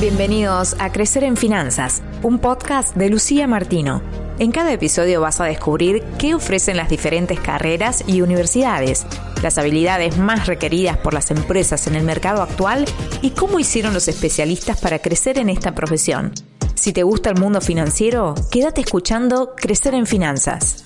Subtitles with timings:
[0.00, 4.00] Bienvenidos a Crecer en Finanzas, un podcast de Lucía Martino.
[4.38, 9.08] En cada episodio vas a descubrir qué ofrecen las diferentes carreras y universidades,
[9.42, 12.84] las habilidades más requeridas por las empresas en el mercado actual
[13.22, 16.32] y cómo hicieron los especialistas para crecer en esta profesión.
[16.76, 20.84] Si te gusta el mundo financiero, quédate escuchando Crecer en Finanzas.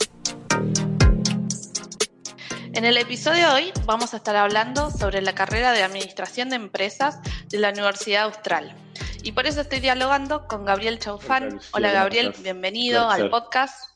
[2.74, 6.56] En el episodio de hoy vamos a estar hablando sobre la carrera de Administración de
[6.56, 8.74] Empresas de la Universidad Austral.
[9.22, 11.60] Y por eso estoy dialogando con Gabriel Chaufán.
[11.72, 13.90] Hola Gabriel, bienvenido al podcast.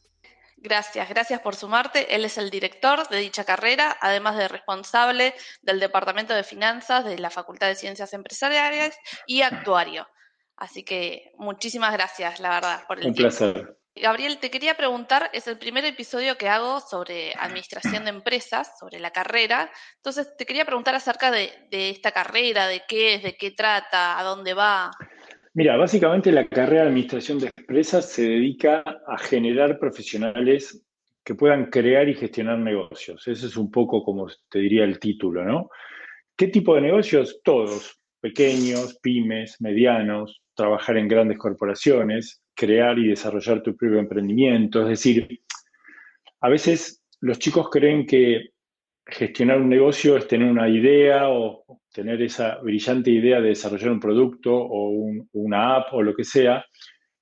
[0.58, 2.14] Gracias, gracias por sumarte.
[2.14, 7.18] Él es el director de dicha carrera, además de responsable del Departamento de Finanzas de
[7.18, 8.94] la Facultad de Ciencias Empresariales
[9.26, 10.06] y actuario.
[10.56, 13.75] Así que muchísimas gracias, la verdad, por el Un placer.
[14.00, 19.00] Gabriel, te quería preguntar, es el primer episodio que hago sobre administración de empresas, sobre
[19.00, 19.70] la carrera.
[19.96, 24.22] Entonces, te quería preguntar acerca de, esta carrera, de qué es, de qué trata, a
[24.22, 24.90] dónde va.
[25.54, 30.84] Mira, básicamente la carrera de administración de empresas se dedica a generar profesionales
[31.24, 33.26] que puedan crear y gestionar negocios.
[33.26, 35.70] Ese es un poco como te diría el título, ¿no?
[36.36, 37.40] ¿Qué tipo de negocios?
[37.42, 44.82] Todos, pequeños, pymes, medianos, trabajar en grandes corporaciones, crear y desarrollar tu propio emprendimiento.
[44.82, 45.40] Es decir,
[46.40, 48.50] a veces los chicos creen que
[49.06, 54.00] gestionar un negocio es tener una idea o tener esa brillante idea de desarrollar un
[54.00, 54.90] producto o
[55.32, 56.64] una app o lo que sea,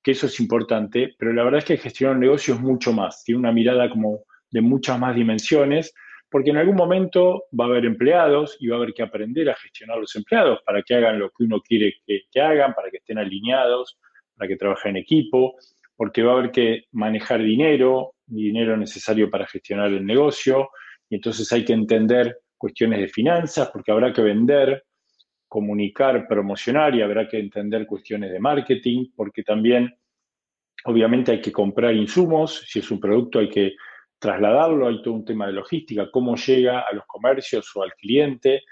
[0.02, 3.22] que eso es importante, pero la verdad es que gestionar un negocio es mucho más,
[3.24, 5.94] tiene una mirada como de muchas más dimensiones,
[6.30, 9.54] porque en algún momento va a haber empleados y va a haber que aprender a
[9.54, 13.18] gestionar los empleados para que hagan lo que uno quiere que hagan, para que estén
[13.18, 13.98] alineados,
[14.36, 15.56] para que trabaje en equipo,
[15.96, 20.70] porque va a haber que manejar dinero, dinero necesario para gestionar el negocio,
[21.08, 24.84] y entonces hay que entender cuestiones de finanzas, porque habrá que vender,
[25.46, 29.94] comunicar, promocionar, y habrá que entender cuestiones de marketing, porque también
[30.84, 33.74] obviamente hay que comprar insumos, si es un producto hay que
[34.18, 38.62] trasladarlo, hay todo un tema de logística, cómo llega a los comercios o al cliente.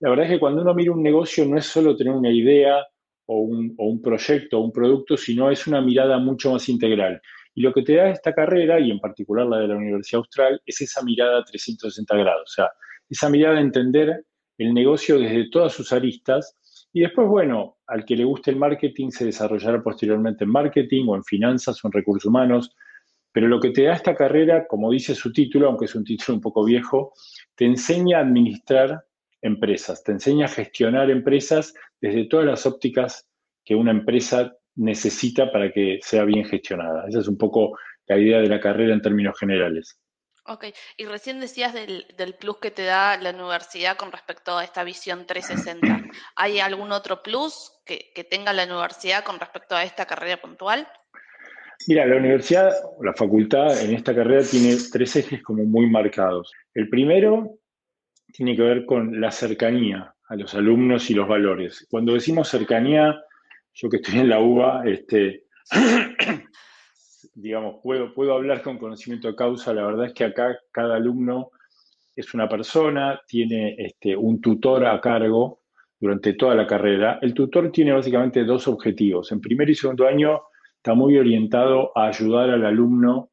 [0.00, 2.84] La verdad es que cuando uno mira un negocio no es solo tener una idea,
[3.26, 7.20] o un, proyecto o un producto, sino es una mirada mucho más integral.
[7.54, 10.60] Y lo que te da esta carrera, y en particular la de la Universidad Austral,
[10.64, 12.70] es esa mirada 360 grados, o sea,
[13.08, 14.24] esa mirada de entender
[14.58, 16.56] el negocio desde todas sus aristas.
[16.92, 21.16] Y después, bueno, al que le guste el marketing se desarrollará posteriormente en marketing o
[21.16, 22.74] en finanzas o en recursos humanos.
[23.32, 26.36] Pero lo que te da esta carrera, como dice su título, aunque es un título
[26.36, 27.12] un poco viejo,
[27.54, 29.04] te enseña a administrar
[29.46, 33.28] empresas, te enseña a gestionar empresas desde todas las ópticas
[33.64, 37.06] que una empresa necesita para que sea bien gestionada.
[37.08, 39.98] Esa es un poco la idea de la carrera en términos generales.
[40.48, 42.06] Ok, y recién decías del,
[42.38, 46.04] plus que te da la universidad con respecto a esta visión 360.
[46.36, 50.86] ¿Hay algún otro plus que, que tenga la universidad con respecto a esta carrera puntual?
[51.88, 56.52] Mira, la universidad, la facultad en esta carrera tiene tres ejes como muy marcados.
[56.74, 57.58] El primero
[58.36, 61.86] tiene que ver con la cercanía a los alumnos y los valores.
[61.88, 63.18] Cuando decimos cercanía,
[63.72, 65.44] yo que estoy en la UBA, este,
[67.34, 69.72] digamos, puedo, puedo hablar con conocimiento de causa.
[69.72, 71.50] La verdad es que acá cada alumno
[72.14, 75.60] es una persona, tiene este, un tutor a cargo
[75.98, 77.18] durante toda la carrera.
[77.22, 79.32] El tutor tiene básicamente dos objetivos.
[79.32, 80.42] En primer y segundo año
[80.76, 83.30] está muy orientado a ayudar al alumno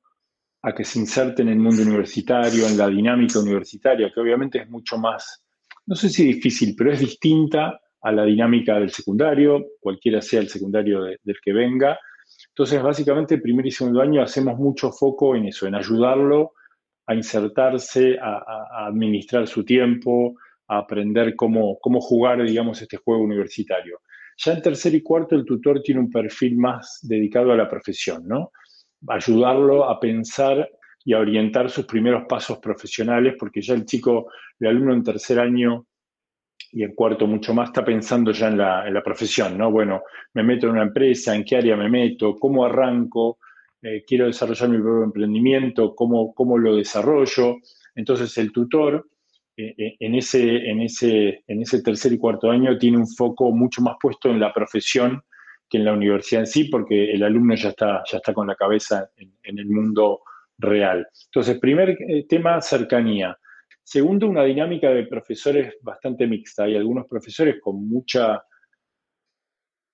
[0.64, 4.70] a que se inserte en el mundo universitario, en la dinámica universitaria, que obviamente es
[4.70, 5.44] mucho más
[5.86, 10.50] no sé si difícil, pero es distinta a la dinámica del secundario, cualquiera sea el
[10.50, 12.00] secundario del que venga.
[12.50, 16.54] Entonces, básicamente, primer y segundo año hacemos mucho foco en eso, en ayudarlo
[17.06, 20.36] a insertarse, a, administrar su tiempo,
[20.68, 24.00] a aprender cómo, cómo jugar, digamos, este juego universitario.
[24.38, 28.26] Ya en tercer y cuarto, el tutor tiene un perfil más dedicado a la profesión,
[28.26, 28.52] ¿no?
[29.08, 30.70] Ayudarlo a pensar
[31.06, 35.40] y a orientar sus primeros pasos profesionales, porque ya el chico, el alumno en tercer
[35.40, 35.86] año
[36.72, 39.70] y en cuarto mucho más, está pensando ya en la, profesión, ¿no?
[39.70, 43.38] Bueno, me meto en una empresa, en qué área me meto, cómo arranco,
[43.82, 47.58] eh, quiero desarrollar mi propio emprendimiento, cómo, cómo lo desarrollo.
[47.96, 49.06] Entonces el tutor
[49.56, 53.52] eh, eh, en, ese, en, ese, en ese tercer y cuarto año tiene un foco
[53.52, 55.22] mucho más puesto en la profesión
[55.78, 59.10] en la universidad en sí, porque el alumno ya está, ya está con la cabeza
[59.18, 60.22] en, en el mundo
[60.58, 61.08] real.
[61.26, 63.38] Entonces, primer eh, tema, cercanía.
[63.84, 66.64] Segundo, una dinámica de profesores bastante mixta.
[66.64, 68.42] Hay algunos profesores con mucha,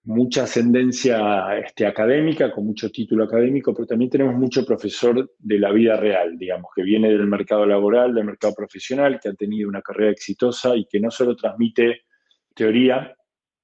[0.03, 5.71] mucha ascendencia este, académica, con mucho título académico, pero también tenemos mucho profesor de la
[5.71, 9.81] vida real, digamos, que viene del mercado laboral, del mercado profesional, que ha tenido una
[9.81, 12.03] carrera exitosa y que no solo transmite
[12.53, 13.15] teoría,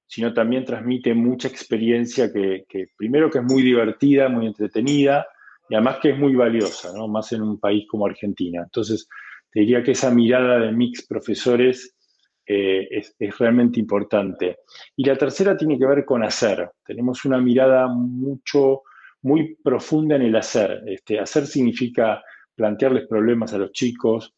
[0.06, 2.64] sino también transmite mucha experiencia que,
[2.96, 5.26] primero que es muy divertida, muy entretenida,
[5.68, 7.08] y además que es muy valiosa, ¿no?
[7.08, 8.62] Más en un país como Argentina.
[8.62, 9.08] Entonces,
[9.50, 11.96] te diría que esa mirada de mix profesores
[12.46, 14.58] eh, es, realmente importante.
[14.94, 16.70] Y la tercera tiene que ver con hacer.
[16.84, 18.82] Tenemos una mirada mucho,
[19.22, 20.84] muy profunda en el hacer.
[20.86, 22.22] Este, hacer significa
[22.54, 24.32] plantearles problemas a los chicos,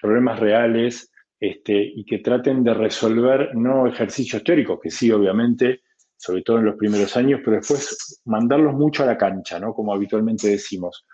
[0.00, 1.11] problemas reales,
[1.42, 5.80] este, y que traten de resolver no ejercicios teóricos, que sí, obviamente,
[6.16, 9.74] sobre todo en los primeros años, pero después mandarlos mucho a la cancha, ¿no?
[9.74, 11.04] Como habitualmente decimos.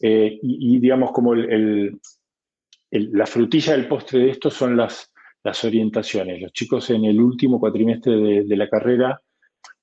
[0.00, 5.12] Eh, y, digamos, como la frutilla del postre de esto son las,
[5.44, 6.42] las orientaciones.
[6.42, 9.22] Los chicos en el último cuatrimestre de la carrera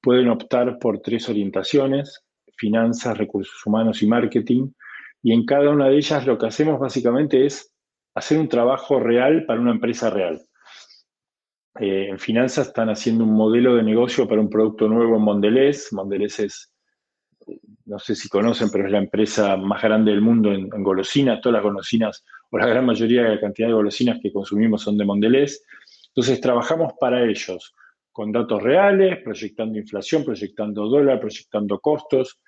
[0.01, 2.25] pueden optar por tres orientaciones,
[2.57, 4.69] finanzas, recursos humanos y marketing,
[5.24, 7.72] y en cada una de ellas lo que hacemos básicamente es
[8.18, 10.42] hacer un trabajo real para una empresa real.
[11.80, 15.94] Eh, en finanzas están haciendo un modelo de negocio para un producto nuevo en Mondelez.
[15.94, 16.74] Mondelez es,
[17.86, 21.40] no sé si conocen, pero es la empresa más grande del mundo en, golosinas.
[21.42, 24.98] Todas las golosinas, o la gran mayoría de la cantidad de golosinas que consumimos son
[24.98, 25.63] de Mondelez.
[26.08, 27.75] Entonces trabajamos para ellos,
[28.12, 32.42] con datos reales, proyectando inflación, proyectando dólar, proyectando costos,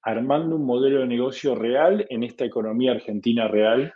[0.00, 3.92] armando un modelo de negocio real en esta economía argentina real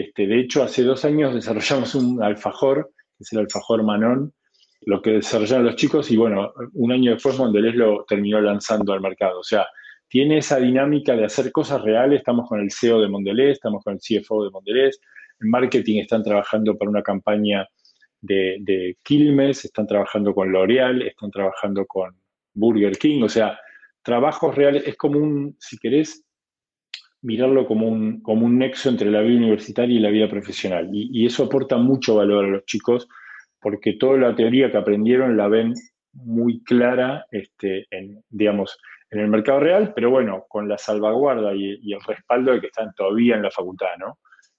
[0.00, 4.32] este, de hecho, hace dos años desarrollamos un alfajor, que es el alfajor Manón,
[4.82, 9.00] lo que desarrollaron los chicos y bueno, un año después Mondelez lo terminó lanzando al
[9.00, 9.40] mercado.
[9.40, 9.66] O sea,
[10.08, 12.18] tiene esa dinámica de hacer cosas reales.
[12.18, 15.00] Estamos con el CEO de Mondelez, estamos con el CFO de Mondelez.
[15.40, 17.66] En marketing están trabajando para una campaña
[18.20, 22.16] de, de Quilmes, están trabajando con L'Oreal, están trabajando con
[22.54, 23.22] Burger King.
[23.22, 23.58] O sea,
[24.02, 24.86] trabajos reales.
[24.86, 26.24] Es como un, si querés,
[27.26, 30.88] mirarlo como un, como un nexo entre la vida universitaria y la vida profesional.
[30.92, 33.08] Y, eso aporta mucho valor a los chicos
[33.60, 35.74] porque toda la teoría que aprendieron la ven
[36.12, 38.78] muy clara este, en, digamos,
[39.10, 42.92] en el mercado real, pero bueno, con la salvaguarda y, el respaldo de que están
[42.94, 44.18] todavía en la facultad, ¿no?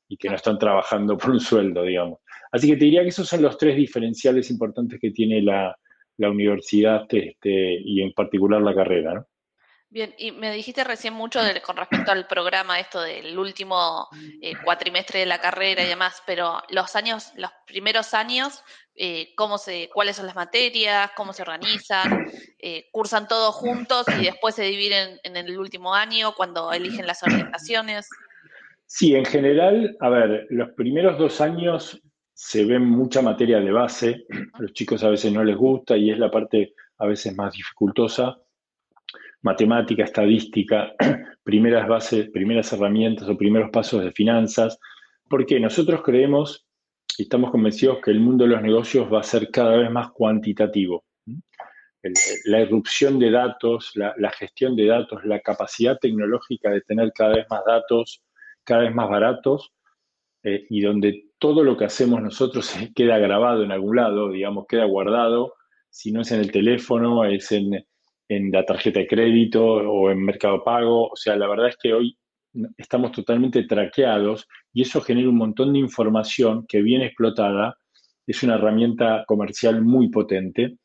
[0.09, 2.19] Y que no están trabajando por un sueldo, digamos.
[2.51, 5.73] Así que te diría que esos son los tres diferenciales importantes que tiene la,
[6.17, 9.25] la universidad este, y en particular la carrera, ¿no?
[9.89, 14.09] Bien, y me dijiste recién mucho con respecto al programa, esto del último
[14.41, 18.61] eh, cuatrimestre de la carrera y demás, pero los años, los primeros años,
[18.95, 22.25] eh, cómo se, cuáles son las materias, cómo se organizan,
[22.59, 27.23] eh, cursan todos juntos y después se dividen en el último año cuando eligen las
[27.23, 28.09] orientaciones.
[28.85, 31.97] Sí, en general, a ver, los primeros dos años
[32.33, 36.11] se ven mucha materia de base, a los chicos a veces no les gusta y
[36.11, 38.37] es la parte a veces más dificultosa
[39.47, 40.93] matemática, estadística,
[41.43, 44.77] primeras bases, primeras herramientas o primeros pasos de finanzas,
[45.29, 46.67] porque nosotros creemos
[47.17, 50.11] y estamos convencidos que el mundo de los negocios va a ser cada vez más
[50.11, 51.05] cuantitativo.
[52.45, 57.45] la irrupción de datos, la, gestión de datos, la capacidad tecnológica de tener cada vez
[57.49, 58.21] más datos,
[58.63, 59.71] cada vez más baratos,
[60.43, 64.85] eh, y donde todo lo que hacemos nosotros queda grabado en algún lado, digamos, queda
[64.85, 65.55] guardado,
[65.89, 67.85] si no es en el teléfono, es en,
[68.29, 71.09] en la tarjeta de crédito o en Mercado Pago.
[71.09, 72.17] O sea, la verdad es que hoy
[72.77, 77.77] estamos totalmente traqueados y eso genera un montón de información que bien explotada
[78.25, 80.77] es una herramienta comercial muy potente.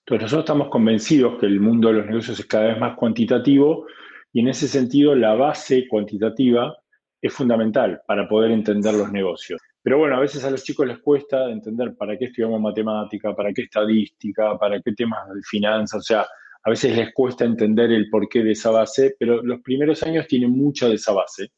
[0.00, 3.86] Entonces nosotros estamos convencidos que el mundo de los negocios es cada vez más cuantitativo
[4.32, 6.76] y en ese sentido la base cuantitativa
[7.20, 9.60] es fundamental para poder entender los negocios.
[9.82, 13.52] Pero bueno, a veces a los chicos les cuesta entender para qué estudiamos matemática, para
[13.52, 16.26] qué estadística, para qué temas de finanzas, o sea,
[16.62, 20.50] a veces les cuesta entender el porqué de esa base, pero los primeros años tienen
[20.50, 21.52] mucha de esa base.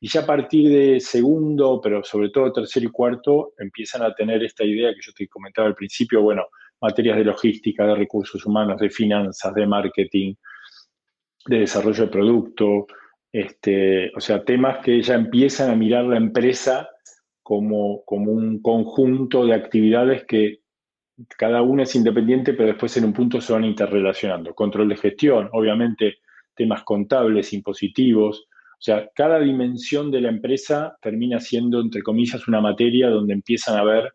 [0.00, 4.42] Y ya a partir de segundo, pero sobre todo tercer y cuarto, empiezan a tener
[4.44, 6.46] esta idea que yo te comentaba al principio, bueno,
[6.80, 10.34] materias de logística, de recursos humanos, de finanzas, de marketing,
[11.46, 12.86] de desarrollo de producto,
[13.32, 16.88] este, o sea, temas que ya empiezan a mirar la empresa
[17.42, 20.60] como, como un conjunto de actividades que
[21.36, 24.54] cada una es independiente, pero después en un punto se van interrelacionando.
[24.54, 26.18] Control de gestión, obviamente
[26.54, 28.46] temas contables, impositivos.
[28.50, 33.78] O sea, cada dimensión de la empresa termina siendo, entre comillas, una materia donde empiezan
[33.78, 34.12] a ver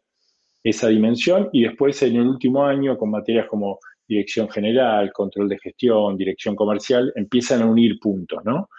[0.63, 5.57] esa dimensión y después en el último año, con materias como dirección general, control de
[5.57, 8.69] gestión, dirección comercial, empiezan a unir puntos, ¿no?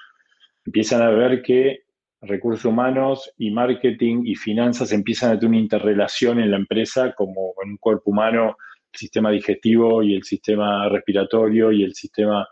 [0.65, 1.81] Empiezan a ver que
[2.23, 7.55] recursos humanos y marketing y finanzas empiezan a tener una interrelación en la empresa como
[7.63, 8.57] en un cuerpo humano,
[8.93, 12.47] el sistema digestivo y el sistema respiratorio y el sistema,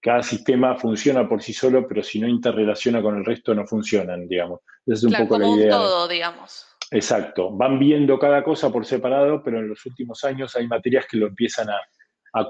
[0.00, 4.28] cada sistema funciona por sí solo, pero si no interrelaciona con el resto no funcionan,
[4.28, 4.60] digamos.
[4.86, 5.70] Esa es un poco la idea.
[5.70, 6.66] todo, digamos.
[6.92, 11.16] Exacto, van viendo cada cosa por separado, pero en los últimos años hay materias que
[11.16, 11.80] lo empiezan a,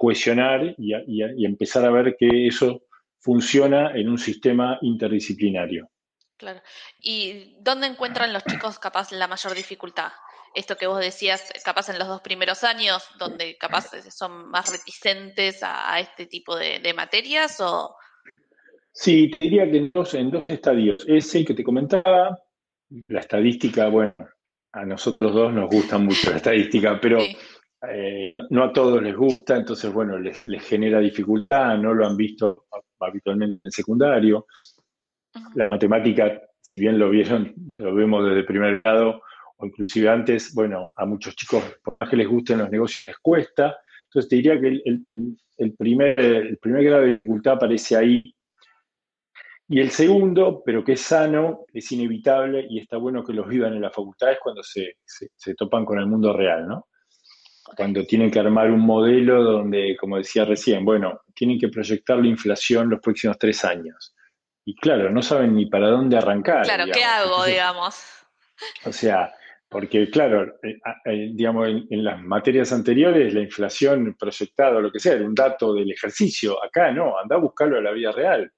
[0.00, 2.82] cohesionar y, y empezar a ver que eso
[3.20, 5.88] funciona en un sistema interdisciplinario.
[6.36, 6.60] Claro.
[7.00, 10.12] ¿Y dónde encuentran los chicos capaz la mayor dificultad?
[10.54, 15.62] Esto que vos decías, capaz en los dos primeros años, donde capaz son más reticentes
[15.62, 17.94] a, este tipo de, materias o...
[18.92, 21.04] Sí, te diría que en dos, en dos estadios.
[21.06, 22.38] Es el que te comentaba,
[23.08, 24.14] la estadística, bueno,
[24.72, 29.56] a nosotros dos nos gusta mucho la estadística, pero eh, no a todos les gusta,
[29.56, 32.66] entonces, bueno, les, les genera dificultad, no lo han visto
[33.00, 34.46] habitualmente en secundario.
[35.54, 39.22] La matemática, si bien lo vieron, lo vemos desde el primer grado,
[39.56, 43.18] o inclusive antes, bueno, a muchos chicos, por más que les gusten los negocios, les
[43.18, 43.76] cuesta.
[44.04, 44.82] Entonces te diría que
[45.56, 48.34] el, primer, el primer grado de dificultad aparece ahí.
[49.68, 53.72] Y el segundo, pero que es sano, es inevitable y está bueno que los vivan
[53.74, 56.86] en las facultades cuando se, se topan con el mundo real, ¿no?
[57.76, 62.28] Cuando tienen que armar un modelo donde, como decía recién, bueno, tienen que proyectar la
[62.28, 64.15] inflación los próximos tres años
[64.68, 66.64] y claro, no saben ni para dónde arrancar.
[66.64, 68.02] Claro, ¿qué hago, digamos?
[68.84, 69.32] O sea,
[69.68, 74.98] porque claro, eh, eh, digamos, en, las materias anteriores la inflación proyectada o lo que
[74.98, 76.62] sea, era un dato del ejercicio.
[76.64, 78.50] Acá no, anda a buscarlo a la vida real.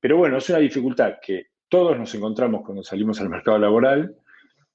[0.00, 4.14] Pero bueno, es una dificultad que todos nos encontramos cuando salimos al mercado laboral,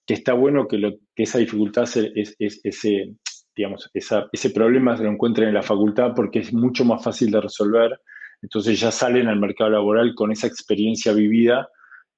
[0.06, 1.84] que está bueno que, lo, que esa dificultad,
[2.16, 3.14] es, ese,
[3.56, 7.40] digamos, ese problema se lo encuentren en la facultad porque es mucho más fácil de
[7.40, 8.02] resolver
[8.42, 11.70] entonces ya salen al mercado laboral con esa experiencia vivida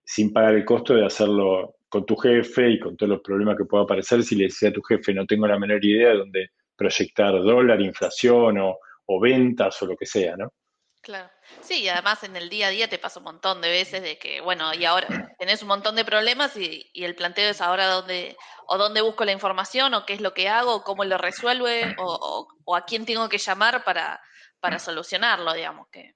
[0.04, 3.66] sin pagar el costo de hacerlo con tu jefe y con todos los problemas que
[3.66, 6.52] pueda aparecer si le decía a tu jefe no tengo la menor idea de dónde
[6.82, 10.54] proyectar dólar, inflación o, ventas o lo que sea, ¿no?
[11.02, 11.30] Claro.
[11.60, 14.18] Sí, y además en el día a día te pasa un montón de veces de
[14.18, 18.38] que, bueno, y ahora tenés un montón de problemas y, el planteo es ahora dónde,
[18.68, 21.94] o dónde busco la información, o qué es lo que hago, o cómo lo resuelve,
[22.00, 24.22] o, o a quién tengo que llamar para,
[24.62, 26.16] para solucionarlo, digamos, que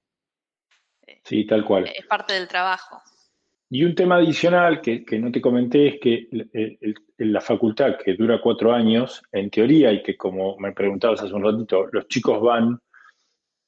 [1.06, 1.90] eh, sí, tal cual.
[1.94, 3.02] es parte del trabajo.
[3.68, 6.28] Y un tema adicional que, no te comenté es que
[7.18, 11.42] la facultad, que dura cuatro años, en teoría, y que como me preguntabas hace un
[11.42, 12.78] ratito, los chicos van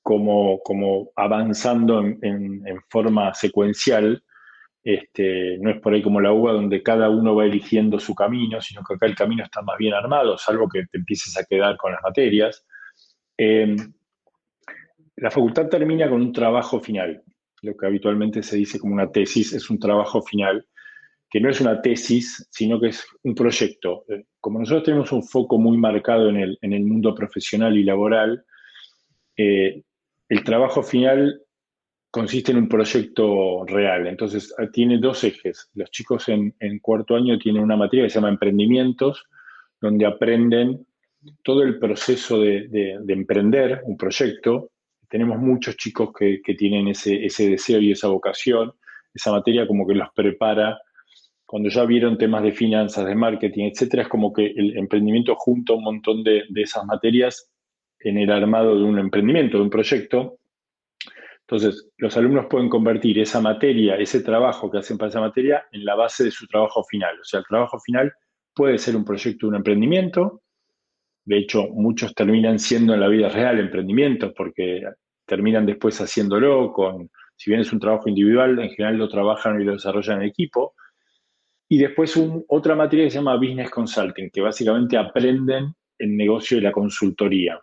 [0.00, 4.22] como, como avanzando en, forma secuencial,
[4.84, 8.60] este, no es por ahí como la UBA donde cada uno va eligiendo su camino,
[8.60, 11.76] sino que acá el camino está más bien armado, salvo que te empieces a quedar
[11.76, 12.64] con las materias.
[13.36, 13.76] Eh,
[15.20, 17.22] la facultad termina con un trabajo final,
[17.62, 20.66] lo que habitualmente se dice como una tesis, es un trabajo final,
[21.28, 24.04] que no es una tesis, sino que es un proyecto.
[24.08, 28.44] Eh, como nosotros tenemos un foco muy marcado en el, mundo profesional y laboral,
[29.36, 29.82] eh,
[30.28, 31.42] el trabajo final
[32.10, 34.06] consiste en un proyecto real.
[34.06, 35.68] Entonces, ah, tiene dos ejes.
[35.74, 39.24] Los chicos en, cuarto año tienen una materia que se llama emprendimientos,
[39.80, 40.86] donde aprenden
[41.42, 44.70] todo el proceso de emprender un proyecto,
[45.08, 48.72] tenemos muchos chicos que, tienen ese, deseo y esa vocación,
[49.12, 50.78] esa materia como que los prepara.
[51.46, 55.72] Cuando ya vieron temas de finanzas, de marketing, etcétera, es como que el emprendimiento junta
[55.72, 57.50] un montón de, esas materias
[58.00, 60.38] en el armado de un emprendimiento, de un proyecto.
[61.40, 65.86] Entonces, los alumnos pueden convertir esa materia, ese trabajo que hacen para esa materia, en
[65.86, 67.18] la base de su trabajo final.
[67.18, 68.12] O sea, el trabajo final
[68.54, 70.42] puede ser un proyecto de un emprendimiento,
[71.28, 74.82] de hecho, muchos terminan siendo en la vida real emprendimientos porque
[75.26, 79.64] terminan después haciéndolo con, si bien es un trabajo individual, en general lo trabajan y
[79.64, 80.74] lo desarrollan en equipo.
[81.68, 82.18] Y después
[82.48, 87.58] otra materia que se llama Business Consulting, que básicamente aprenden el negocio y la consultoría.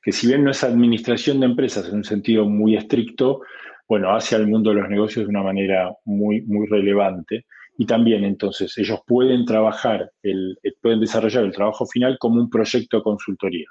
[0.00, 3.42] Que si bien no es administración de empresas en un sentido muy estricto,
[3.86, 7.44] bueno, hace al mundo de los negocios de una manera muy, muy relevante.
[7.78, 12.48] Y también entonces ellos pueden trabajar, el, eh, pueden desarrollar el trabajo final como un
[12.48, 13.66] proyecto de consultoría.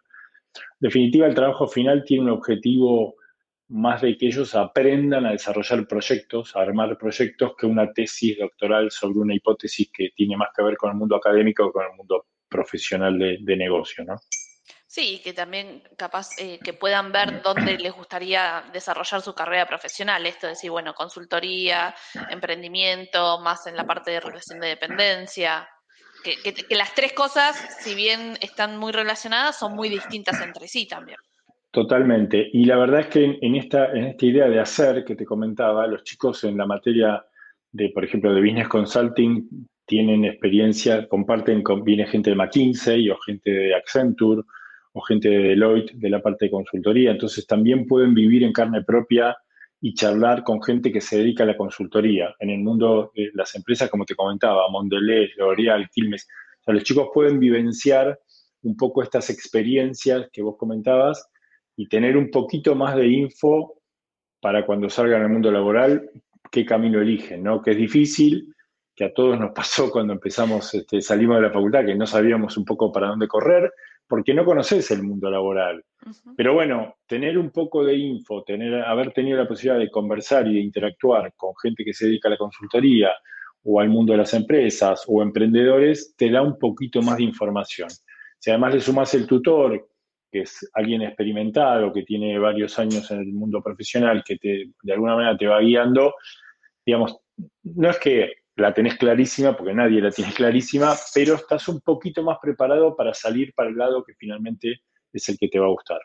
[0.56, 3.16] En definitiva, el trabajo final tiene un objetivo
[3.68, 8.92] más de que ellos aprendan a desarrollar proyectos, a armar proyectos, que una tesis doctoral
[8.92, 11.98] sobre una hipótesis que tiene más que ver con el mundo académico que con el
[11.98, 14.16] mundo profesional de, de negocio, ¿no?
[14.96, 20.26] Sí, que también capaz eh, que puedan ver dónde les gustaría desarrollar su carrera profesional.
[20.26, 21.94] Esto es decir, bueno, consultoría,
[22.30, 25.68] emprendimiento, más en la parte de relación de dependencia.
[26.24, 31.18] Que, las tres cosas, si bien están muy relacionadas, son muy distintas entre sí también.
[31.72, 32.50] Totalmente.
[32.54, 35.88] Y la verdad es que en esta, en esta idea de hacer que te comentaba,
[35.88, 37.22] los chicos en la materia
[37.70, 43.18] de, por ejemplo, de Business Consulting tienen experiencia, comparten con, viene gente de McKinsey o
[43.18, 44.42] gente de Accenture
[44.96, 47.12] o gente de Deloitte de la parte de consultoría.
[47.12, 49.36] Entonces también pueden vivir en carne propia
[49.82, 52.34] y charlar con gente que se dedica a la consultoría.
[52.40, 56.26] En el mundo de las empresas, como te comentaba, Mondelez, L'Oreal, Quilmes,
[56.66, 58.18] o los chicos pueden vivenciar
[58.64, 61.28] un poco estas experiencias que vos comentabas
[61.76, 63.82] y tener un poquito más de info
[64.40, 66.10] para cuando salgan al mundo laboral,
[66.50, 67.62] qué camino eligen, ¿no?
[67.62, 68.56] Que es difícil,
[68.96, 72.56] que a todos nos pasó cuando empezamos, este, salimos de la facultad, que no sabíamos
[72.56, 73.74] un poco para dónde correr,
[74.08, 75.84] porque no conoces el mundo laboral.
[76.38, 80.56] Pero bueno, tener un poco de info, tener, haber tenido la posibilidad de conversar y
[80.56, 83.12] de interactuar con gente que se dedica a la consultoría
[83.64, 87.90] o al mundo de las empresas o emprendedores, te da un poquito más de información.
[88.38, 89.88] Si además le sumas el tutor,
[90.32, 94.94] que es alguien experimentado, que tiene varios años en el mundo profesional, que te, de
[94.94, 96.14] alguna manera te va guiando,
[96.86, 97.18] digamos,
[97.64, 102.24] no es que la tenés clarísima, porque nadie la tiene clarísima, pero estás un poquito
[102.24, 104.82] más preparado para salir para el lado que finalmente
[105.12, 106.00] es el que te va a gustar.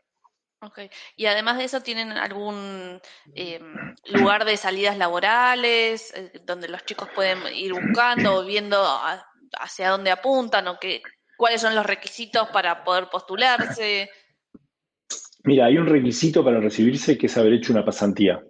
[0.63, 0.81] Ok,
[1.17, 3.01] y además de eso, ¿tienen algún
[3.35, 8.79] em, lugar de salidas laborales eh, donde los chicos pueden ir buscando o viendo
[9.59, 11.01] hacia dónde apuntan o qué,
[11.39, 14.11] cuáles son los requisitos para poder postularse?
[15.45, 18.43] Mira, hay un requisito para recibirse que es haber hecho una pasantía.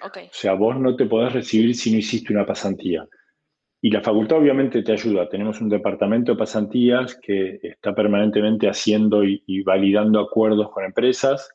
[0.00, 0.26] Okay.
[0.26, 3.04] O sea, vos no te podés recibir si no hiciste una pasantía.
[3.80, 5.28] Y la facultad obviamente te ayuda.
[5.28, 11.48] Tenemos un departamento de pasantías que está permanentemente haciendo y, validando acuerdos con empresas.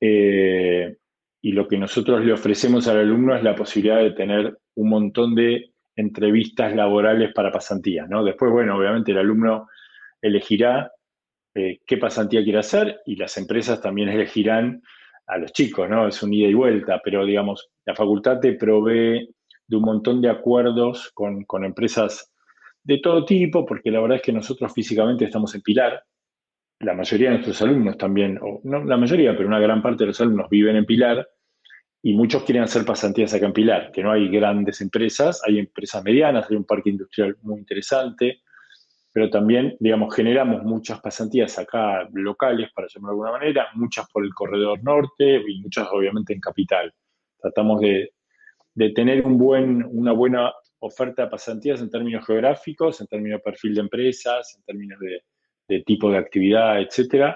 [0.00, 0.96] Eh,
[1.40, 5.34] y lo que nosotros le ofrecemos al alumno es la posibilidad de tener un montón
[5.36, 8.08] de entrevistas laborales para pasantías.
[8.08, 8.24] ¿no?
[8.24, 9.68] Después, bueno, obviamente el alumno
[10.20, 10.90] elegirá
[11.54, 14.82] eh, qué pasantía quiere hacer y las empresas también elegirán
[15.26, 16.06] a los chicos, ¿no?
[16.06, 19.28] Es un ida y vuelta, pero digamos, la facultad te provee
[19.68, 22.32] de un montón de acuerdos con, empresas
[22.82, 26.02] de todo tipo, porque la verdad es que nosotros físicamente estamos en Pilar,
[26.80, 30.08] la mayoría de nuestros alumnos también, o no la mayoría, pero una gran parte de
[30.08, 31.26] los alumnos viven en Pilar
[32.02, 36.04] y muchos quieren hacer pasantías acá en Pilar, que no hay grandes empresas, hay empresas
[36.04, 38.42] medianas, hay un parque industrial muy interesante,
[39.12, 44.22] pero también, digamos, generamos muchas pasantías acá locales, para llamarlo de alguna manera, muchas por
[44.22, 46.92] el corredor norte y muchas obviamente en capital.
[47.40, 48.12] Tratamos de,
[48.76, 53.80] de tener una buena oferta de pasantías en términos geográficos, en términos de perfil de
[53.80, 57.34] empresas, en términos de, tipo de actividad, etc.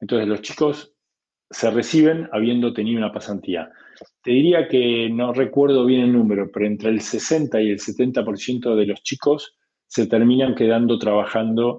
[0.00, 0.94] Entonces los chicos
[1.50, 3.68] se reciben habiendo tenido una pasantía.
[4.22, 8.76] Te diría que no recuerdo bien el número, pero entre el 60 y el 70%
[8.76, 9.56] de los chicos
[9.88, 11.78] se terminan quedando trabajando,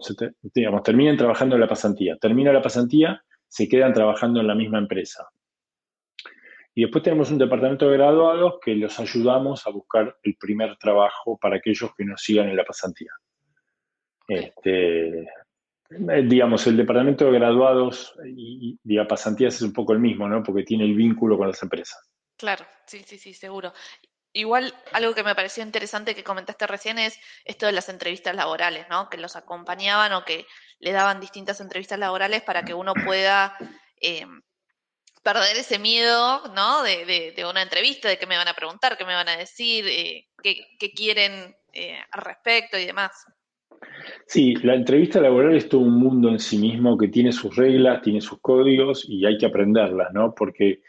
[0.53, 2.17] digamos, terminan trabajando en la pasantía.
[2.17, 5.25] Termina la pasantía, se quedan trabajando en la misma empresa.
[6.77, 11.35] Y después tenemos un departamento de graduados que los ayudamos a buscar el primer trabajo
[11.35, 13.09] para aquellos que nos sigan en la pasantía.
[14.27, 20.29] Este, eh, digamos, el departamento de graduados y, de pasantías es un poco el mismo,
[20.29, 20.43] ¿no?
[20.43, 22.11] Porque tiene el vínculo con las empresas.
[22.37, 23.73] Claro, sí, sí, sí, seguro.
[24.31, 28.85] Igual algo que me pareció interesante que comentaste recién es esto de las entrevistas laborales,
[28.87, 29.09] ¿no?
[29.09, 30.45] Que los acompañaban o que
[30.77, 33.57] le daban distintas entrevistas laborales para que uno pueda
[33.99, 34.27] eh,
[35.27, 36.83] perder ese miedo, ¿no?
[36.83, 40.25] De, una entrevista, de qué me van a preguntar, qué me van a decir, eh,
[40.41, 43.11] qué, quieren eh, al respecto y demás.
[44.25, 48.01] Sí, la entrevista laboral es todo un mundo en sí mismo que tiene sus reglas,
[48.01, 50.33] tiene sus códigos y hay que aprenderlas, ¿no?
[50.33, 50.79] Porque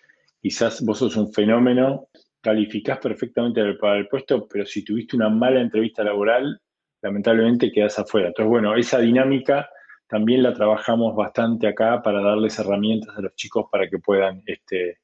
[0.41, 2.07] quizás vos sos un fenómeno,
[2.41, 6.61] calificás perfectamente para el puesto, pero si tuviste una mala entrevista laboral,
[7.03, 8.29] lamentablemente quedas afuera.
[8.29, 9.69] Entonces, bueno, esa dinámica
[10.09, 14.99] también la trabajamos bastante acá para darles herramientas a los chicos para que puedan, este,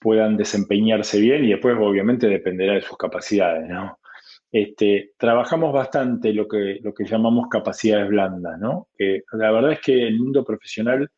[0.00, 3.98] puedan desempeñarse bien y después obviamente dependerá de sus capacidades, ¿no?
[4.50, 8.88] Este, trabajamos bastante lo que, lo que llamamos capacidades blandas, ¿no?
[9.32, 11.08] La verdad es que el mundo profesional,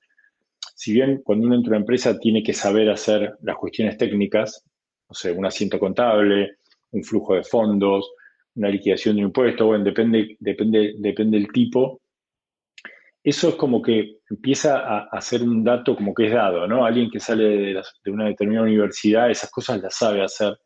[0.75, 4.65] si bien cuando uno entra a una empresa tiene que saber hacer las cuestiones técnicas,
[5.09, 6.57] no sé, un asiento contable,
[6.93, 8.11] un flujo de fondos,
[8.55, 12.01] una liquidación de un impuesto, bueno, depende, depende, depende del tipo,
[13.27, 16.87] eso es como que empieza a, ser un dato como que es dado, ¿no?
[16.87, 20.57] Alguien que sale de, una determinada universidad, esas cosas las sabe hacer.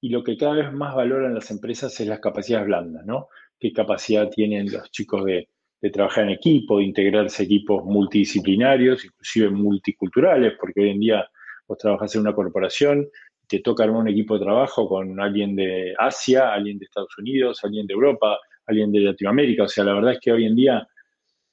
[0.00, 3.26] Y lo que cada vez más valoran las empresas es las capacidades blandas, ¿no?
[3.58, 5.48] ¿Qué capacidad tienen los chicos de,
[5.92, 11.28] trabajar en equipo, de integrarse a equipos multidisciplinarios, inclusive multiculturales, porque hoy en día
[11.66, 13.08] vos trabajas en una corporación,
[13.48, 17.58] te toca armar un equipo de trabajo con alguien de Asia, alguien de Estados Unidos,
[17.64, 19.64] alguien de Europa, alguien de Latinoamérica.
[19.64, 20.88] O sea, la verdad es que hoy en día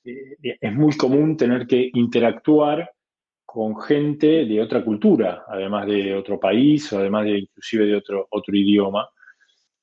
[0.04, 2.92] eh, es muy común tener que interactuar
[3.46, 8.28] con gente de otra cultura, además de otro país o además de inclusive de otro,
[8.32, 9.10] otro idioma.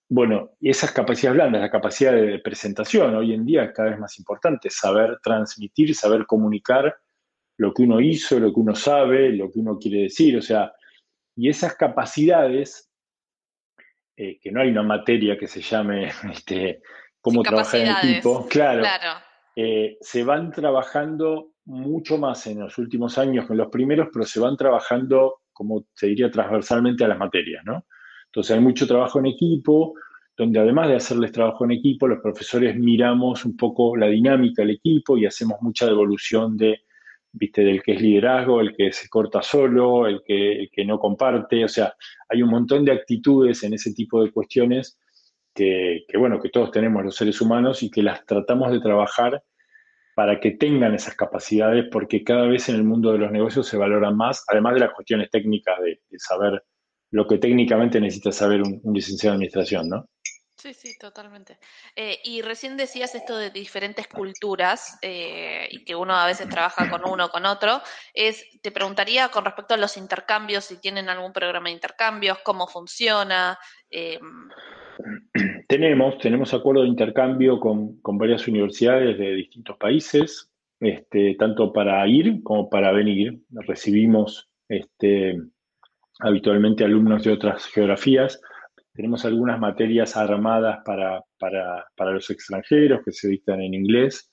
[0.08, 3.98] Bueno, y esas capacidades blandas, la capacidad de presentación, hoy en día es cada vez
[3.98, 6.96] más importante, saber transmitir, saber comunicar
[7.58, 10.38] lo que uno hizo, lo que uno sabe, lo que uno quiere decir.
[10.38, 10.72] O sea,
[11.36, 12.90] Y esas capacidades,
[14.16, 16.80] eh, que no hay una materia que se llame este,
[17.20, 18.82] cómo trabajar en equipo, claro,
[19.60, 24.24] eh, se van trabajando mucho más en los últimos años que en los primeros, pero
[24.24, 27.84] se van trabajando, como se diría, transversalmente a las materias, ¿no?
[28.26, 29.94] Entonces hay mucho trabajo en equipo,
[30.36, 34.76] donde además de hacerles trabajo en equipo, los profesores miramos un poco la dinámica del
[34.76, 36.82] equipo y hacemos mucha devolución de
[37.32, 41.64] viste, del que es liderazgo, el que se corta solo, el que, que no comparte,
[41.64, 41.92] o sea,
[42.28, 45.00] hay un montón de actitudes en ese tipo de cuestiones
[45.58, 49.42] que, bueno, que todos tenemos los seres humanos y que las tratamos de trabajar
[50.14, 53.76] para que tengan esas capacidades, porque cada vez en el mundo de los negocios se
[53.76, 56.64] valoran más, además de las cuestiones técnicas de, saber
[57.10, 60.08] lo que técnicamente necesita saber un, licenciado de administración, ¿no?
[60.56, 61.58] Sí, sí, totalmente.
[61.94, 66.90] Eh, y recién decías esto de diferentes culturas eh, y que uno a veces trabaja
[66.90, 67.80] con uno o con otro.
[68.12, 72.66] Es, te preguntaría con respecto a los intercambios, si tienen algún programa de intercambios, cómo
[72.66, 73.56] funciona.
[73.88, 74.18] Eh,
[75.68, 80.50] tenemos, tenemos acuerdo de intercambio con, varias universidades de distintos países,
[80.80, 83.40] este, tanto para ir como para venir.
[83.50, 85.40] Recibimos este,
[86.18, 88.40] habitualmente alumnos de otras geografías
[88.98, 91.22] tenemos algunas materias armadas para,
[92.12, 94.28] los extranjeros que se dictan en inglés,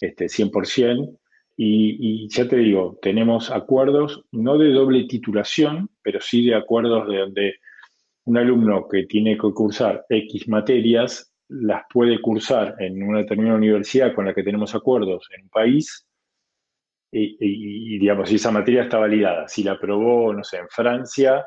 [0.00, 1.18] este, 100%.
[1.58, 7.06] Y, y, ya te digo, tenemos acuerdos no de doble titulación, pero sí de acuerdos
[7.06, 7.54] de donde
[8.24, 14.14] un alumno que tiene que cursar X materias las puede cursar en una determinada universidad
[14.14, 16.06] con la que tenemos acuerdos en un país
[17.14, 19.46] y, digamos, si esa materia está validada.
[19.46, 21.44] Si la aprobó, no sé, en Francia,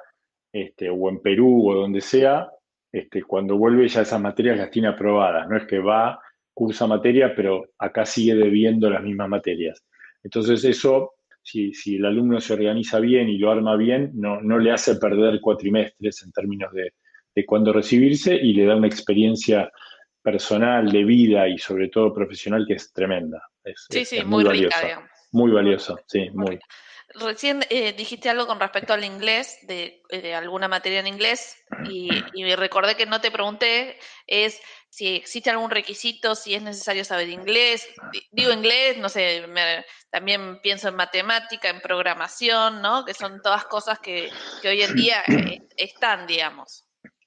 [0.54, 2.48] este, o en Perú o donde sea,
[2.92, 5.50] este, cuando vuelve ya esas materias las tiene aprobadas.
[5.50, 6.20] No es que va,
[6.54, 9.84] cursa materia, pero acá sigue debiendo las mismas materias.
[10.24, 11.14] Entonces eso,
[11.46, 15.40] si, el alumno se organiza bien y lo arma bien, no, no le hace perder
[15.40, 16.94] cuatrimestres en términos de,
[17.36, 19.72] de cuándo recibirse y le da una experiencia
[20.22, 23.42] personal, de vida y sobre todo profesional que es tremenda.
[23.90, 25.08] sí, sí, muy, valiosa.
[25.32, 26.58] Muy valiosa, sí, muy.
[27.13, 32.10] Recién eh, dijiste algo con respecto al inglés, de, eh, alguna materia en inglés, y,
[32.56, 37.88] recordé que no te pregunté, es si existe algún requisito, si es necesario saber inglés.
[38.32, 39.46] Digo inglés, no sé,
[40.10, 43.06] también pienso en matemática, en programación, ¿no?
[43.06, 45.24] Que son todas cosas que, que hoy en día
[45.78, 46.85] están, digamos.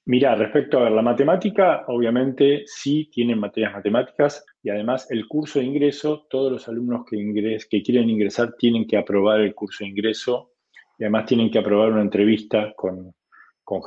[0.09, 5.65] Mira, respecto a la matemática, obviamente sí tienen materias matemáticas y además el curso de
[5.65, 10.53] ingreso, todos los alumnos que, que quieren ingresar tienen que aprobar el curso de ingreso
[10.97, 13.13] y además tienen que aprobar una entrevista con,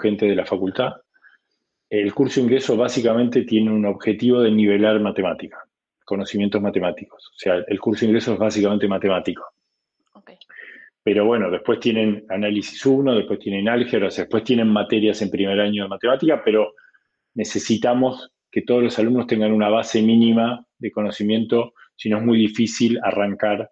[0.00, 0.92] gente de la facultad.
[1.90, 5.58] El curso de ingreso básicamente tiene un objetivo de nivelar matemática,
[6.04, 7.32] conocimientos matemáticos.
[7.34, 9.42] O sea, el curso de ingreso es básicamente matemático.
[11.04, 15.84] Pero bueno, después tienen análisis 1, después tienen álgebra, después tienen materias en primer año
[15.84, 16.74] de matemática, pero
[17.34, 22.38] necesitamos que todos los alumnos tengan una base mínima de conocimiento, si no es muy
[22.38, 23.70] difícil arrancar,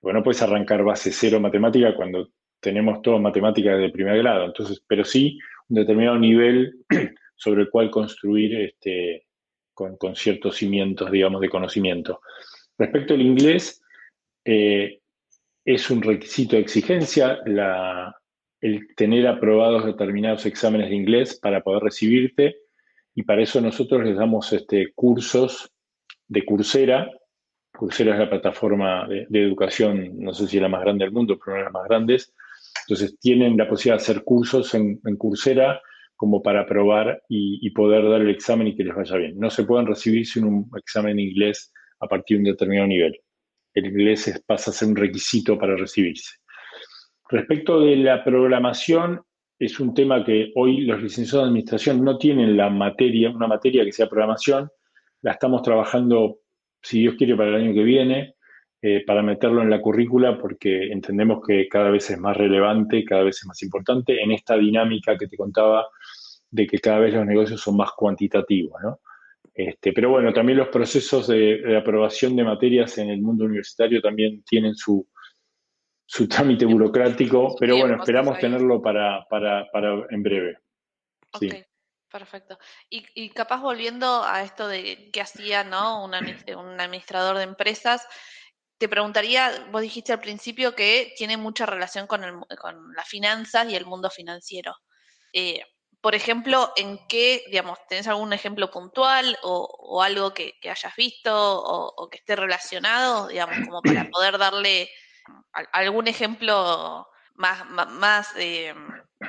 [0.00, 2.28] bueno, no puedes arrancar base cero matemática cuando
[2.60, 5.38] tenemos todo matemática de primer grado, entonces, pero sí
[5.68, 6.84] un determinado nivel
[7.36, 9.26] sobre el cual construir este,
[9.74, 12.20] con, ciertos cimientos, digamos, de conocimiento.
[12.76, 13.82] Respecto al inglés,
[14.44, 14.99] eh,
[15.64, 17.38] es un requisito de exigencia
[18.60, 22.56] el tener aprobados determinados exámenes de inglés para poder recibirte
[23.14, 25.70] y para eso nosotros les damos este, cursos
[26.28, 27.10] de Coursera.
[27.72, 31.38] Coursera es la plataforma de, educación, no sé si es la más grande del mundo,
[31.38, 32.34] pero una de las más grandes.
[32.86, 35.80] Entonces tienen la posibilidad de hacer cursos en, Coursera
[36.16, 39.38] como para aprobar y, y, poder dar el examen y que les vaya bien.
[39.38, 43.20] No se pueden recibir sin un examen en inglés a partir de un determinado nivel
[43.74, 46.36] el inglés pasa a ser un requisito para recibirse.
[47.28, 49.20] Respecto de la programación,
[49.58, 53.84] es un tema que hoy los licenciados de administración no tienen la materia, una materia
[53.84, 54.70] que sea programación,
[55.22, 56.38] la estamos trabajando,
[56.82, 58.34] si Dios quiere, para el año que viene,
[58.82, 63.24] eh, para meterlo en la currícula porque entendemos que cada vez es más relevante, cada
[63.24, 65.86] vez es más importante en esta dinámica que te contaba
[66.50, 69.00] de que cada vez los negocios son más cuantitativos, ¿no?
[69.68, 74.42] Este, pero bueno, también los procesos de, aprobación de materias en el mundo universitario también
[74.44, 75.06] tienen su,
[76.06, 80.58] su trámite burocrático, pero bueno, esperamos tenerlo para, para, para, en breve.
[81.32, 81.44] Ok,
[82.10, 82.58] perfecto.
[82.88, 86.04] Y, capaz volviendo a esto de qué hacía ¿no?
[86.04, 88.06] un, administrador de empresas,
[88.78, 93.68] te preguntaría, vos dijiste al principio que tiene mucha relación con, el, con las finanzas
[93.68, 94.74] y el mundo financiero.
[95.34, 95.60] Eh,
[96.00, 102.08] por ejemplo, en qué, digamos, ¿tenés algún ejemplo puntual o, algo que, hayas visto o,
[102.08, 104.88] que esté relacionado, digamos, como para poder darle
[105.72, 108.74] algún ejemplo más, más, eh,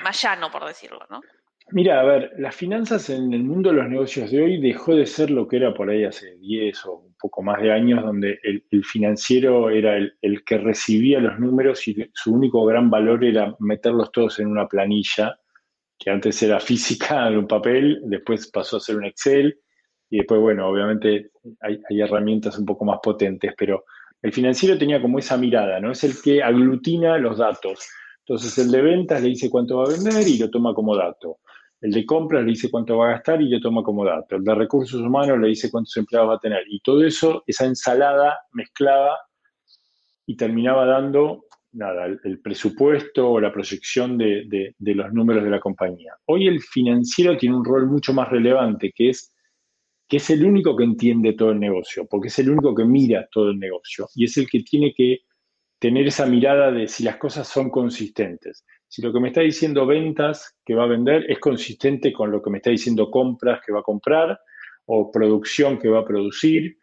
[0.04, 1.22] más llano, por decirlo, ¿no?
[1.74, 5.06] Mira, a ver, las finanzas en el mundo de los negocios de hoy dejó de
[5.06, 8.40] ser lo que era por ahí hace 10 o un poco más de años, donde
[8.44, 14.12] el, financiero era el, que recibía los números y su único gran valor era meterlos
[14.12, 15.40] todos en una planilla,
[16.04, 19.60] que antes era física en un papel, después pasó a ser un Excel,
[20.10, 23.86] y después, bueno, obviamente hay, hay herramientas un poco más potentes, pero
[24.22, 25.92] el financiero tenía como esa mirada, ¿no?
[25.92, 27.88] Es el que aglutina los datos.
[28.20, 31.40] Entonces el de ventas le dice cuánto va a vender y lo toma como dato.
[31.80, 34.36] El de compras le dice cuánto va a gastar y lo toma como dato.
[34.36, 36.64] El de recursos humanos le dice cuántos empleados va a tener.
[36.68, 39.18] Y todo eso, esa ensalada mezclaba
[40.28, 45.60] y terminaba dando nada, el, presupuesto o la proyección de, de, los números de la
[45.60, 46.14] compañía.
[46.26, 49.34] Hoy el financiero tiene un rol mucho más relevante, que es
[50.08, 53.30] que es el único que entiende todo el negocio, porque es el único que mira
[53.32, 55.20] todo el negocio y es el que tiene que
[55.80, 58.66] tener esa mirada de si las cosas son consistentes.
[58.90, 62.42] Si lo que me está diciendo ventas que va a vender es consistente con lo
[62.42, 64.38] que me está diciendo compras que va a comprar
[64.86, 66.78] o producción que va a producir,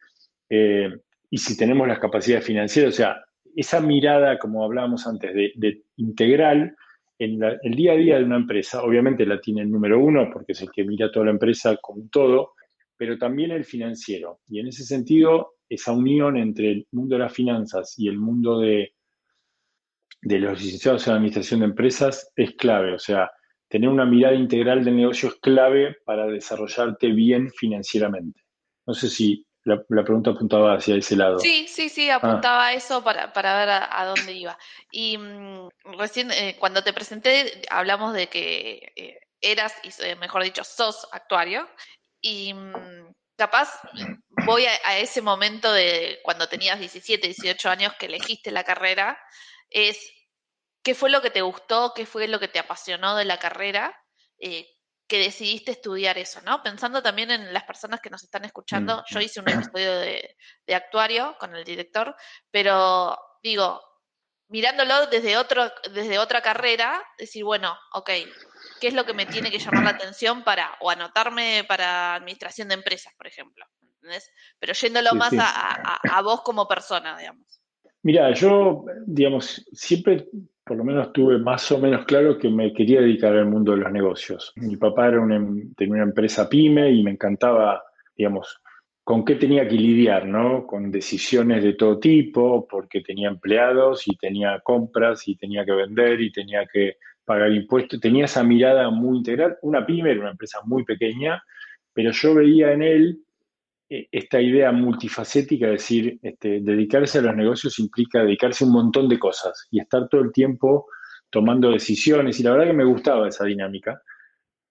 [0.49, 0.89] eh,
[1.29, 3.23] y si tenemos las capacidades financieras, o sea,
[3.61, 6.77] esa mirada, como hablábamos antes, de, integral
[7.19, 10.53] en el día a día de una empresa, obviamente la tiene el número uno, porque
[10.53, 12.53] es el que mira toda la empresa como todo,
[12.97, 14.39] pero también el financiero.
[14.47, 18.61] Y en ese sentido, esa unión entre el mundo de las finanzas y el mundo
[18.61, 18.95] de,
[20.23, 22.95] de los licenciados en administración de empresas es clave.
[22.95, 23.29] O sea,
[23.67, 28.41] tener una mirada integral del negocio es clave para desarrollarte bien financieramente.
[28.87, 31.39] No sé si la, pregunta apuntaba hacia ese lado.
[31.39, 34.59] Sí, sí, sí, apuntaba a eso para, ver a, dónde iba.
[34.91, 40.43] Y mm, recién, eh, cuando te presenté, hablamos de que eh, eras, y eh, mejor
[40.43, 41.69] dicho, sos actuario.
[42.21, 43.81] Y mm, capaz
[44.47, 49.19] voy a, a, ese momento de cuando tenías 17, 18 años que elegiste la carrera
[49.71, 49.99] es
[50.83, 53.95] qué fue lo que te gustó, qué fue lo que te apasionó de la carrera,
[54.39, 54.67] eh,
[55.09, 56.63] que decidiste estudiar eso, ¿no?
[56.63, 60.37] Pensando también en las personas que nos están escuchando, yo hice un episodio de,
[60.75, 62.15] actuario con el director,
[62.51, 63.81] pero digo,
[64.49, 68.11] mirándolo desde, otro, desde otra carrera, decir, bueno, ok,
[68.81, 72.69] ¿qué es lo que me tiene que llamar la atención para, o anotarme para administración
[72.69, 73.65] de empresas, por ejemplo?
[73.95, 74.31] ¿entendés?
[74.59, 77.49] Pero yéndolo más a vos como persona, digamos.
[78.03, 80.29] Mira, yo, digamos, siempre
[80.69, 83.79] por lo menos tuve más o menos claro que me quería dedicar al mundo de
[83.79, 84.53] los negocios.
[84.57, 87.83] Mi papá era em, tenía una empresa pyme y me encantaba,
[88.15, 88.61] digamos,
[89.03, 90.67] con qué tenía que lidiar, ¿no?
[90.67, 96.21] Con decisiones de todo tipo, porque tenía empleados y tenía compras y tenía que vender
[96.21, 97.99] y tenía que pagar impuestos.
[97.99, 99.57] Tenía esa mirada muy integral.
[99.63, 101.43] Una pyme era una empresa muy pequeña,
[101.95, 103.19] pero yo veía en él
[103.89, 109.09] esta idea multifacética, es decir, este, dedicarse a los negocios implica dedicarse a un montón
[109.09, 110.87] de cosas y estar todo el tiempo
[111.31, 114.01] tomando decisiones, y la verdad que me gustaba esa dinámica,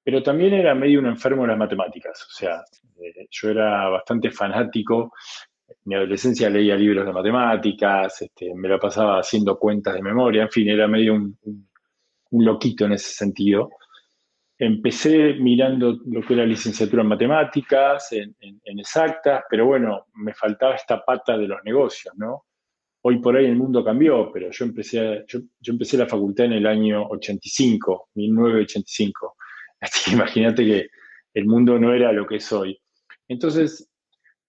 [0.04, 2.64] pero también era medio un enfermo de las matemáticas, o sea,
[3.02, 5.14] eh, yo era bastante fanático,
[5.68, 10.44] en mi adolescencia leía libros de matemáticas, este, me la pasaba haciendo cuentas de memoria,
[10.44, 13.70] en fin, era medio un loquito en ese sentido
[14.58, 21.04] empecé mirando lo que era licenciatura en matemáticas, en, exactas, pero bueno, me faltaba esta
[21.04, 22.46] pata de los negocios, ¿no?
[23.04, 26.68] Hoy por hoy el mundo cambió, pero yo empecé, yo, empecé la facultad en el
[26.68, 29.36] año 85, 1985.
[29.80, 30.88] Así que imagínate que
[31.36, 32.78] el mundo no era lo que es hoy.
[33.28, 33.90] Entonces,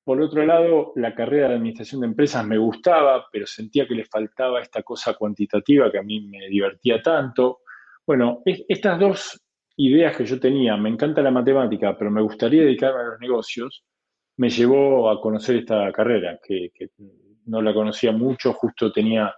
[0.02, 4.06] por otro lado, la carrera de administración de empresas me gustaba, pero sentía que le
[4.06, 7.60] faltaba esta cosa cuantitativa que a mí me divertía tanto.
[8.06, 9.47] Bueno, estas dos
[9.78, 13.84] ideas que yo tenía, me encanta la matemática, pero me gustaría dedicarme a los negocios,
[14.36, 16.70] me llevó a conocer esta carrera, que,
[17.46, 19.34] no la conocía mucho, justo tenía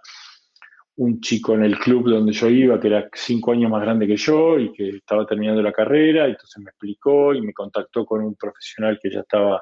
[0.97, 4.17] un chico en el club donde yo iba, que era cinco años más grande que
[4.17, 8.21] yo y que estaba terminando la carrera, y entonces me explicó y me contactó con
[8.21, 9.61] un profesional que ya estaba,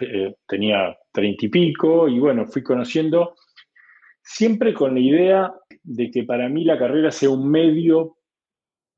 [0.00, 3.36] eh, tenía treinta y pico, y bueno, fui conociendo,
[4.22, 8.16] siempre con la idea de que para mí la carrera sea un medio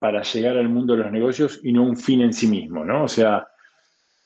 [0.04, 3.04] para llegar al mundo de los negocios y no un fin en sí mismo, ¿no?
[3.04, 3.48] O sea,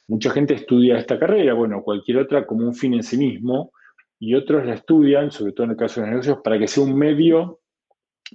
[0.09, 3.71] mucha gente estudia esta carrera, bueno, cualquier otra como un fin en sí mismo,
[4.19, 6.83] y otros la estudian, sobre todo en el caso de los negocios, para que sea
[6.83, 7.61] un medio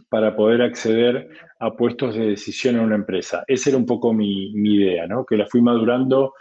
[0.08, 3.44] para poder acceder a puestos de decisión en una empresa.
[3.46, 5.26] Esa era un poco mi, idea, ¿no?
[5.26, 6.36] Que la fui madurando,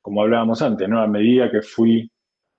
[0.00, 1.02] como hablábamos antes, ¿no?
[1.02, 2.10] A medida que fui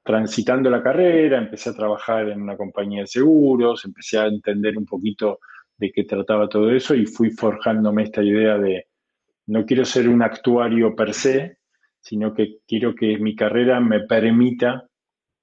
[0.04, 4.86] transitando la carrera, empecé a trabajar en una compañía de seguros, empecé a entender un
[4.86, 5.40] poquito
[5.80, 8.88] de qué trataba todo eso y fui forjándome esta idea de
[9.48, 11.58] no quiero ser un actuario per se,
[12.02, 14.88] sino que quiero que mi carrera me permita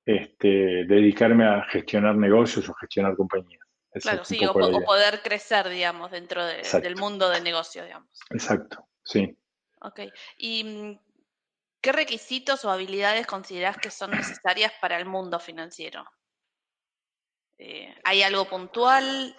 [0.04, 3.62] este, dedicarme a gestionar negocios o gestionar compañías.
[3.94, 8.10] claro, sí, o, poder crecer, digamos, dentro del mundo del negocio, digamos.
[8.30, 9.36] Exacto, sí.
[9.80, 10.00] Ok.
[10.36, 11.00] ¿Y mm,
[11.80, 16.04] qué requisitos o habilidades consideras que son necesarias para el mundo financiero?
[17.58, 19.34] Eh, ¿Hay algo puntual?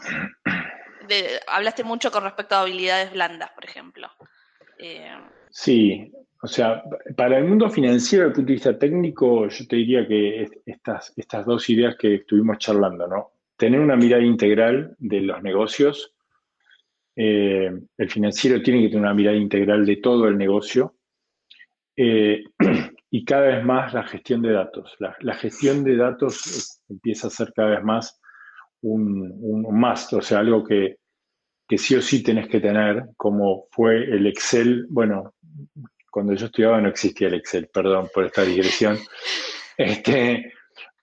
[1.48, 4.10] Hablaste mucho con respecto a habilidades blandas, por ejemplo.
[4.80, 5.12] Eh,
[5.50, 6.84] sí, o sea,
[7.16, 11.14] para el mundo financiero, desde el punto de vista técnico, yo te diría que estas,
[11.16, 13.32] estas dos ideas que estuvimos charlando, ¿no?
[13.56, 16.14] Tener una mirada integral de los negocios.
[17.16, 20.96] Eh, el financiero tiene que tener una mirada integral de todo el negocio.
[21.96, 22.44] Eh,
[23.10, 24.96] y cada vez más la gestión de datos.
[25.00, 28.22] La, gestión de datos empieza a ser cada vez más
[28.82, 30.98] un, un must, o sea, algo que,
[31.68, 35.34] que sí o sí tenés que tener, como fue el Excel, bueno,
[36.10, 38.98] cuando yo estudiaba no existía el Excel, perdón por esta digresión.
[39.80, 40.54] Este,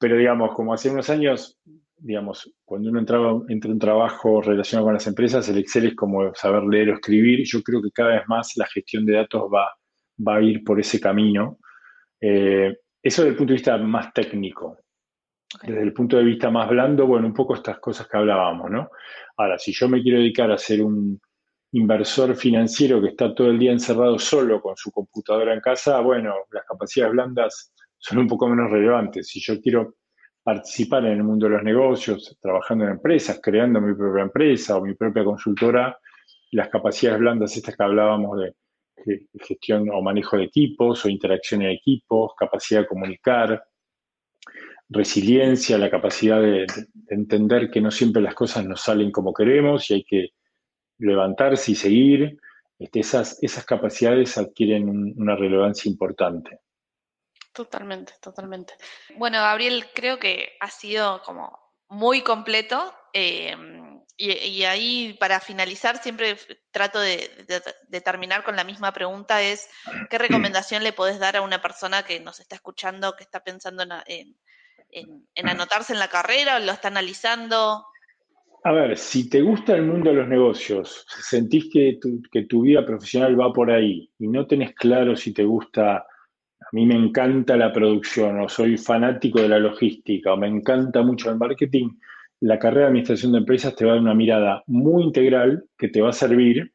[0.01, 1.61] pero digamos, como hace unos años,
[1.97, 6.35] digamos, cuando uno entraba entre un trabajo relacionado con las empresas, el Excel es como
[6.35, 7.45] saber leer o escribir.
[7.45, 9.71] Yo creo que cada vez más la gestión de datos va,
[10.27, 11.61] va a ir por ese camino.
[12.21, 14.77] Eh, eso desde el punto de vista más técnico.
[15.63, 18.91] Desde el punto de vista más blando, bueno, un poco estas cosas que hablábamos, ¿no?
[19.37, 21.21] Ahora, si yo me quiero dedicar a ser un,
[21.75, 26.33] inversor financiero que está todo el día encerrado solo con su computadora en casa, bueno,
[26.53, 29.27] las capacidades blandas son un poco menos relevantes.
[29.27, 29.97] Si yo quiero
[30.41, 34.85] participar en el mundo de los negocios, trabajando en empresas, creando mi propia empresa o
[34.85, 35.99] mi propia consultora,
[36.53, 38.55] las capacidades blandas, estas que hablábamos de,
[39.41, 43.63] gestión o manejo de equipos o interacción en equipos, capacidad de comunicar,
[44.95, 46.67] resiliencia, la capacidad de,
[47.09, 50.31] entender que no siempre las cosas nos salen como queremos y hay que
[50.99, 52.39] levantarse y seguir,
[52.79, 56.61] este, esas, esas capacidades adquieren una relevancia importante.
[57.53, 58.75] Totalmente, totalmente.
[59.17, 61.57] Bueno, Gabriel, creo que ha sido como
[61.89, 62.93] muy completo.
[63.13, 66.37] Em, y, ahí, para finalizar, siempre
[66.71, 67.31] trato de,
[68.05, 69.69] terminar con la misma pregunta, es
[70.11, 70.19] ¿qué
[70.53, 73.93] recomendación le podés dar a una persona que nos está escuchando, que está pensando en,
[74.07, 74.37] en
[75.43, 77.85] anotarse en la carrera o lo está analizando?
[78.67, 82.63] A ver, si te gusta el mundo de los negocios, sentís que tu, que tu
[82.63, 86.95] vida profesional va por ahí y no tenés claro si te gusta, a mí me
[86.95, 91.91] encanta la producción o soy fanático de la logística o me encanta mucho el marketing,
[92.41, 95.89] la carrera de administración de empresas te va a dar una mirada muy integral que
[95.89, 96.73] te va a servir,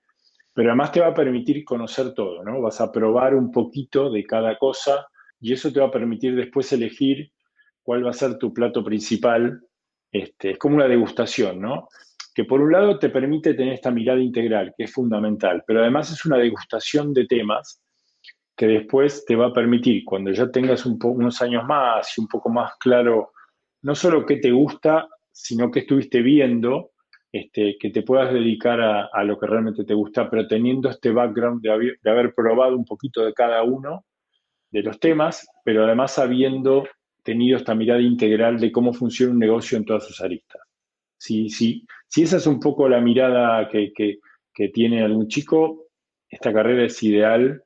[0.53, 2.61] pero además te va a permitir conocer todo, ¿no?
[2.61, 5.07] Vas a probar un poquito de cada cosa
[5.39, 7.31] y eso te va a permitir después elegir
[7.89, 9.63] cuál va a ser tu plato principal
[10.11, 11.87] este, es como una degustación, ¿no?
[12.35, 16.11] Que por un lado te permite tener esta mirada integral, que es fundamental, pero además
[16.11, 17.81] es una degustación de temas
[18.55, 22.49] que después te va a permitir, cuando ya tengas unos años más y un poco
[22.49, 23.31] más claro,
[23.81, 26.91] no solo qué te gusta, sino qué estuviste viendo,
[27.31, 31.63] este, que te puedas dedicar a, lo que realmente te gusta, pero teniendo este background
[31.63, 34.05] de de haber probado un poquito de cada uno
[34.69, 36.83] de los temas, pero además sabiendo
[37.23, 40.61] tenido esta mirada integral de cómo funciona un negocio en todas sus aristas.
[41.17, 43.91] Si, si, si esa es un poco la mirada que,
[44.73, 45.87] tiene algún chico,
[46.27, 47.63] esta carrera es ideal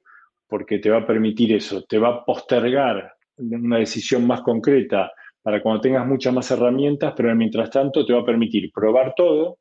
[0.48, 5.12] porque te va a permitir eso, te va a postergar una decisión más concreta
[5.42, 9.58] para cuando tengas muchas más herramientas, pero mientras tanto te va a permitir probar todo,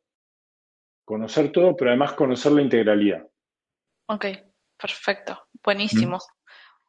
[1.06, 3.26] conocer todo, pero además conocer la integralidad.
[4.08, 4.26] Ok,
[4.76, 6.18] perfecto, buenísimo.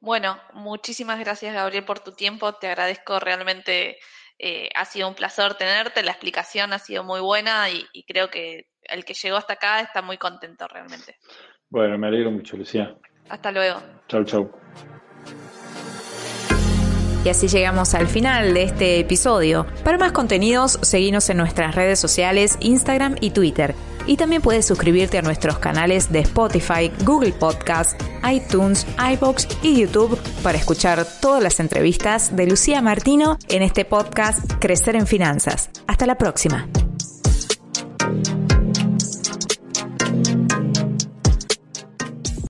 [0.03, 3.99] Bueno, muchísimas gracias Gabriel por tu tiempo, te agradezco realmente,
[4.37, 8.67] eh, ha sido un placer tenerte, la explicación ha sido muy buena y, creo que
[8.81, 11.15] el que llegó hasta acá está muy contento realmente.
[11.69, 12.97] Bueno, me alegro mucho, Lucía.
[13.29, 13.81] Hasta luego.
[14.09, 14.51] Chau, chau.
[17.23, 19.65] Y así llegamos al final de este episodio.
[19.85, 23.73] Para más contenidos, seguinos en nuestras redes sociales, Instagram y Twitter.
[24.05, 30.19] Y también puedes suscribirte a nuestros canales de Spotify, Google Podcast, iTunes, iBox y YouTube
[30.41, 35.69] para escuchar todas las entrevistas de Lucía Martino en este podcast Crecer en Finanzas.
[35.87, 36.82] Hasta la próxima.